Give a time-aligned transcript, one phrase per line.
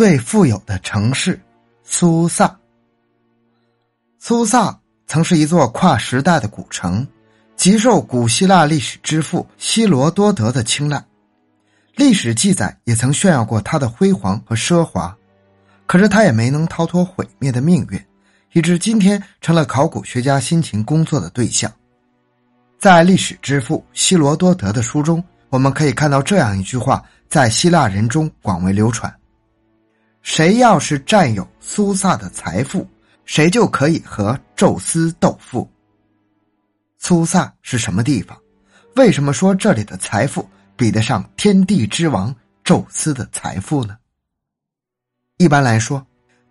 [0.00, 1.38] 最富有的城市——
[1.84, 2.58] 苏萨。
[4.18, 7.06] 苏萨曾是一座跨时代的古城，
[7.54, 11.04] 极受古希腊历史之父希罗多德的青睐。
[11.96, 15.14] 历史记载也曾炫耀过它的辉煌和奢华，
[15.86, 18.02] 可是它也没能逃脱毁灭的命运，
[18.52, 21.70] 以致今天成了考古学家辛勤工作的对象。
[22.78, 29.14] 在历史之父希罗多德的书中，我们可以看到这样一句话，在希腊人中广为流传
[30.22, 32.86] ：“谁要是占有苏萨的财富，
[33.24, 35.68] 谁就可以和宙斯斗富。”
[36.98, 38.38] 苏萨是什么地方？
[38.96, 40.48] 为什么说这里的财富？
[40.76, 43.98] 比得上天地之王宙斯的财富呢？
[45.36, 46.06] 一般来说，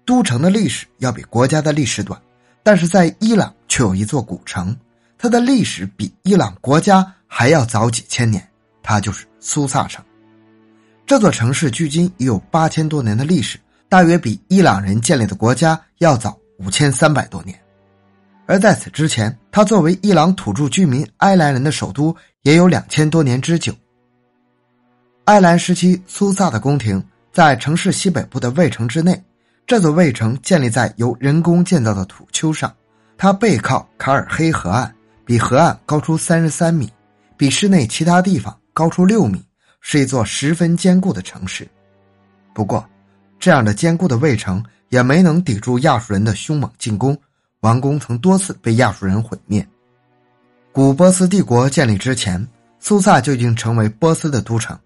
[0.05, 2.20] 都城的历史要比国家的历史短，
[2.62, 4.76] 但是在伊朗却有一座古城，
[5.18, 8.48] 它的历史比伊朗国家还要早几千年，
[8.84, 10.04] 它就是苏萨城。
[11.08, 17.59] 这座城市距今已有八千多年的历史，大约比伊朗人建立的国家要早五千三百多年。
[18.46, 23.73] 而在此之前，它作为伊朗土著居民埃兰人的首都，也有两千多年之久。
[25.26, 29.21] 埃兰时期，苏萨的宫廷在城市西北部的卫城之内。
[29.65, 32.76] 这座卫城建立在由人工建造的土丘上，
[33.18, 34.91] 它背靠卡尔黑河岸，
[35.26, 36.91] 比河岸高出三十三米，
[37.37, 39.43] 比市内其他地方高出六米，
[39.79, 41.68] 是一座十分坚固的城市。
[42.51, 42.84] 不过，
[43.40, 47.18] 这样的坚固的卫城也没能抵住亚述人的凶猛进攻，
[47.62, 49.65] 王宫曾多次被亚述人毁灭。
[50.71, 52.46] 古波斯帝国建立之前，
[52.79, 54.77] 苏萨就已经成为波斯的都城。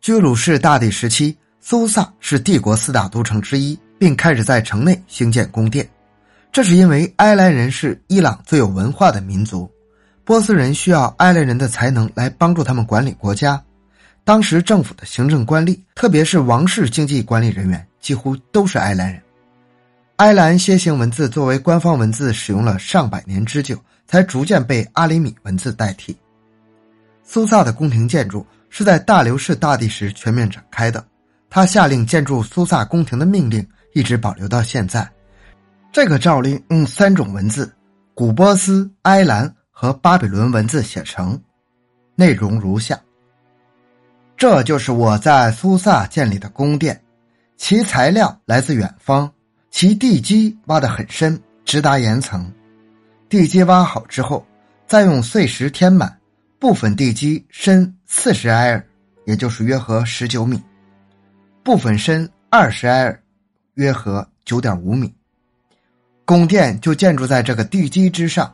[0.00, 5.88] 居鲁士大帝时期，苏萨是帝国四大都城之一，并开始在城内兴建宫殿。
[6.52, 9.70] 这是因为埃兰人是伊朗最有文化的民族，
[10.24, 13.62] 波斯人需要埃兰人的才能来帮助他们管理国家。
[14.24, 19.22] 当时政府的行政官吏，特别是王室经济管理人员，几乎都是埃兰人。
[20.16, 26.16] 埃兰楔形文字作为官方文字使用了上百年之久，才逐渐被阿里米文字代替。
[27.24, 28.46] 苏萨的宫廷建筑。
[28.72, 31.04] 是在大流士大帝时全面展开的，
[31.50, 35.10] 他下令建筑苏萨宫廷的命令一直保留到现在。
[35.90, 37.68] 这个诏令用三种文字：
[38.14, 41.36] 古波斯、埃兰和巴比伦文字写成，
[42.14, 42.96] 内容如下：
[44.40, 46.98] 这就是我在苏萨建立的宫殿，
[47.58, 49.30] 其材料来自远方，
[49.70, 52.50] 其地基挖得很深，直达岩层。
[53.28, 54.46] 地基挖好之后，
[54.86, 56.18] 再用碎石填满。
[56.58, 58.82] 部分地基深四十埃尔，
[59.26, 60.56] 也就是约合十九米；
[61.62, 63.22] 部分深二十埃尔，
[63.74, 65.14] 约合九点五米。
[66.24, 68.50] 宫殿就建筑在这个地基之上。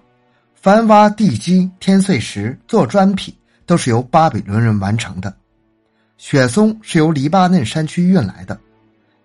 [0.53, 3.33] 凡挖地基、添碎石、做砖坯，
[3.67, 5.33] 都是由巴比伦人完成的。
[6.19, 8.59] 雪松是由黎巴嫩山区运来的，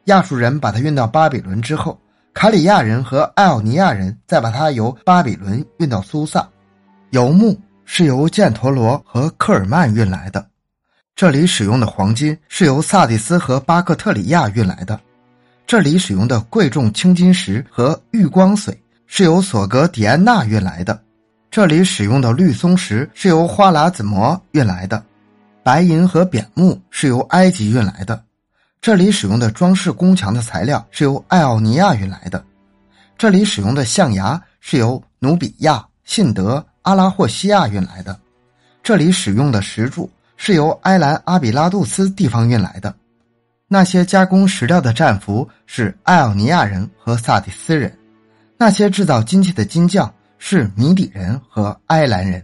[0.06, 2.00] 亚述人把它运到巴比伦之后，
[2.34, 6.48] 卡里亚人和艾奥尼亚人再把它由巴比伦运到苏萨。
[7.10, 7.60] 游牧。
[7.94, 10.48] 是由犍陀罗和科尔曼运来的，
[11.14, 14.98] 这里使用的黄金是由萨蒂斯和巴克特里亚运来的，
[15.68, 18.74] 这里使用的贵重青金石和玉光髓
[19.08, 20.98] 是由索格迪安娜运来的，
[21.50, 25.04] 这里使用的绿松石是由花剌子模运来的，
[25.64, 28.24] 白银和扁木是由埃及运来的，
[28.82, 32.44] 这里使用的装饰宫墙的材料是由艾奥尼亚运来的，
[33.18, 36.66] 这里使用的象牙是由努比亚、信德。
[36.84, 38.20] 阿拉霍西亚运来的，
[38.82, 42.92] 这里使用的石柱是由埃兰阿比拉杜斯地方运来的。
[43.68, 47.96] 那些加工石料的战俘是艾奥尼亚人和萨蒂斯人，
[48.58, 52.44] 那些制造金器的金匠是米底人和埃兰人，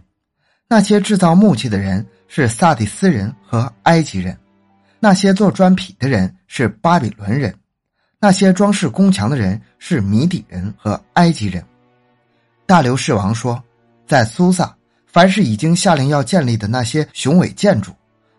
[0.68, 4.38] 那些制造木器的人是萨蒂斯人和埃及人，
[5.00, 7.52] 那些做砖坯的人是巴比伦人，
[8.20, 11.64] 那些装饰宫墙的人是米底人和埃及人。
[12.66, 13.60] 大流士王说。
[14.08, 14.74] 在苏萨，
[15.06, 17.92] 凡是已经下令要建立的那些雄伟建筑，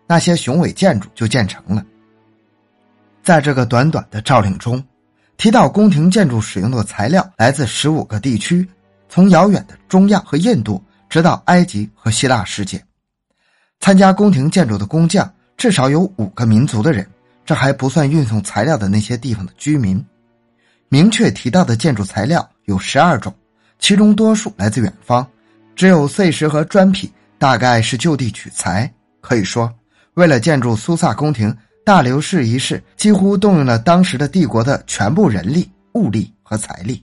[0.04, 1.86] 那些雄伟建筑就建成了。
[3.22, 4.82] 在这个短短的诏令中，
[5.36, 8.68] 提到宫廷建筑使用的材料来自十五个地区，
[9.08, 12.84] 从遥远的中亚和印度，直到埃及和希腊世界。
[13.80, 17.06] 参加宫廷建筑的工匠至少有五个民族的人，
[17.44, 20.04] 这还不算运送材料的那些地方的居民。
[20.88, 23.34] 明确提到的建筑材料有十二种，
[23.78, 25.26] 其中多数来自远方。
[25.74, 28.92] 只有碎石和砖坯，大概是就地取材。
[29.22, 29.72] 可以说，
[30.14, 37.02] 为了建筑苏萨宫廷，大流士一世几乎动用了当时的帝国的全部人力、物力和财力。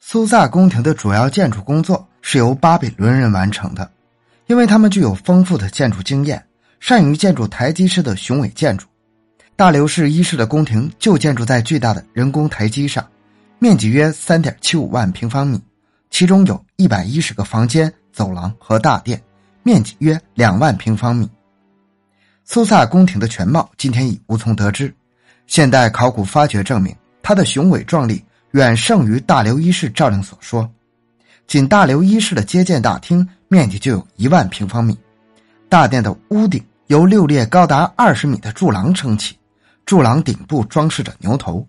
[0.00, 3.90] 苏萨宫廷的主要建筑工作是由巴比伦人完成的，
[4.46, 6.44] 因为他们具有丰富的建筑经验，
[6.80, 8.86] 善于建筑台基式的雄伟建筑。
[9.56, 13.06] 大流士一世的宫廷就建筑在巨大的人工台基上，
[13.58, 15.60] 面积约三点七五万平方米，
[16.10, 19.22] 其中有一百一十个房间、走廊和大殿，
[19.62, 21.28] 面积约两万平方米。
[22.44, 24.92] 苏萨宫廷的全貌今天已无从得知，
[25.46, 30.68] 现代考古发掘证明，它的雄伟壮丽远胜于大流一世诏令所说。
[31.46, 34.98] 仅大流一世的接见大厅面积就有一万平方米，
[35.68, 39.38] 大殿的屋顶由六列高达二十米的柱廊撑起。
[39.86, 41.64] 柱廊顶部装饰着牛头。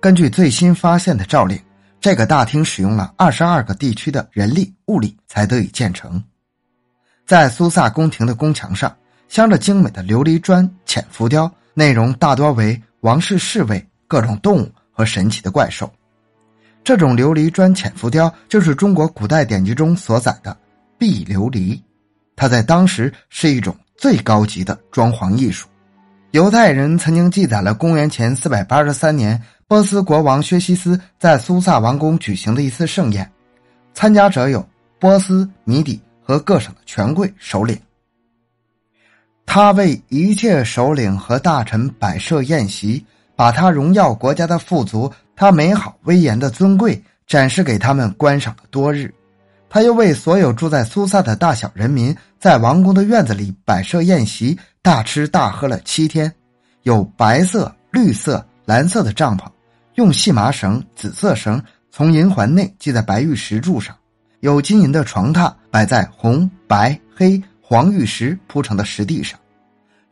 [0.00, 1.60] 根据最新发现的诏令，
[2.00, 6.24] 这个大厅使用了二十二个地区的人力物力才得以建成。
[7.26, 8.96] 在苏萨宫廷的宫墙上
[9.28, 15.92] 镶着精美的琉璃砖浅浮雕，内容大多为王室侍卫、各种动物和神奇的怪兽。
[16.82, 20.56] 这种琉璃砖浅浮雕就是中国古代典籍中所载的
[20.98, 21.80] 碧琉璃，
[22.36, 25.68] 它在当时是一种最高级的装潢艺术。
[26.32, 33.30] 犹太人曾经记载了公元前四百八十三年波斯国王薛西斯在苏萨王宫举行的一次盛宴，
[33.92, 34.66] 参加者有
[34.98, 37.78] 波斯、米底和各省的权贵首领。
[39.46, 43.04] 他为一切首领和大臣摆设宴席，
[43.36, 49.12] 把他荣耀国家的富足、他美好威严的尊贵展示给他们观赏了多日。
[49.74, 56.32] 他又为所有住在苏萨的大小人民，在王宫的院子里摆设宴席，大吃大喝了七天。
[56.84, 59.48] 有白色、绿色、蓝色的帐篷，
[59.96, 61.60] 用细麻绳、紫色绳
[61.90, 63.92] 从银环内系在白玉石柱上；
[64.38, 69.36] 有金银的床榻摆在红、白、黑、黄玉石铺成的石地上；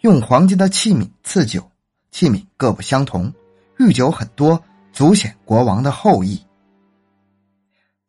[0.00, 1.62] 用黄金的器皿赐酒，
[2.11, 3.32] 器皿各不相同，
[3.79, 4.61] 御酒很多，
[4.93, 6.44] 足显国王的厚意。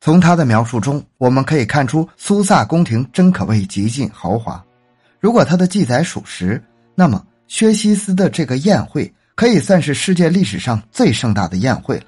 [0.03, 4.61] 从他的描述中，我们可以看出苏萨宫廷真可谓极尽豪华。
[5.17, 6.61] 如果他的记载属实，
[6.94, 12.03] 那么薛西斯的这个宴会可以算是世界历史上最盛大的宴会了。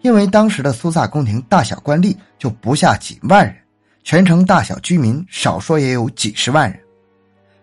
[0.00, 3.54] 因为当时的苏萨宫廷大小官吏就不下几万人，
[4.02, 6.80] 全城大小居民少说也有几十万人。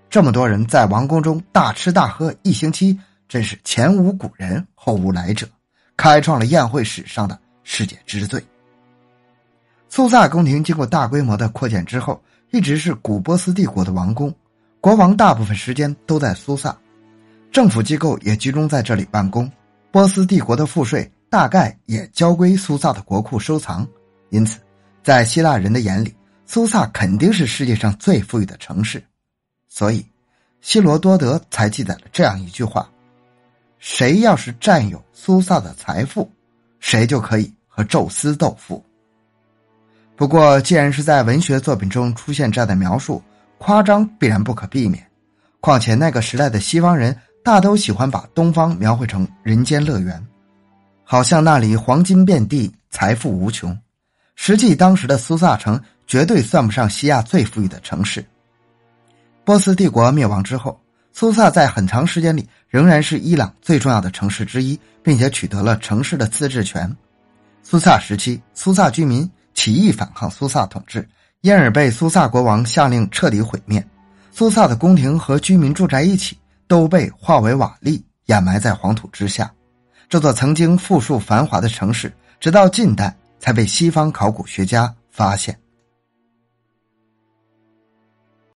[0.10, 5.46] 这么多人在王宫中大吃大喝一星期，真是前无古人后无来者，
[5.98, 8.42] 开创了宴会史上的世界之最。
[9.88, 12.22] 苏萨宫廷经过大规模的扩建之后，
[12.52, 14.34] 一直是古波斯帝国的王宫，
[14.82, 16.76] 国王大部分时间都在苏萨，
[17.52, 19.50] 政府机构也集中在这里办公，
[19.92, 23.88] 波斯帝国的赋税大概也交归苏萨的国库收藏，
[24.30, 24.60] 因此，
[25.02, 26.14] 在希腊人的眼里，
[26.46, 29.02] 苏萨肯定是世界上最富裕的城市，
[29.70, 30.06] 所以，
[30.62, 32.90] 希罗多德才记载了这样一句话
[33.80, 36.30] ：“谁要是占有苏萨的财富，
[36.80, 38.84] 谁就可以和宙斯斗富。”
[40.18, 43.22] 不过，既然是在文学作品中出现这样的描述，
[43.58, 45.06] 夸张必然不可避免。
[45.60, 47.14] 况且那个时代的西方人
[47.44, 50.26] 大都喜欢把东方描绘成人间乐园，
[51.04, 53.78] 好像那里黄金遍地、财富无穷。
[54.36, 55.78] 实际当时的苏萨城
[56.08, 58.24] 绝对算不上西亚最富裕的城市。
[59.44, 60.80] 波斯帝国灭亡之后，
[61.12, 66.90] 苏萨在很长时间里仍然是伊朗最重要的城市之一，并且取得了城市的自治权。
[67.64, 69.30] 苏萨时期，苏萨居民。
[69.56, 71.08] 起义反抗苏萨统治，
[71.42, 73.84] 因而被苏萨国王下令彻底毁灭。
[74.32, 76.38] 苏萨的宫廷和居民住宅一起，
[76.68, 79.52] 都被化为瓦砾，掩埋在黄土之下。
[80.08, 85.58] 这座曾经富庶繁华的城市，直到近代才被西方考古学家发现。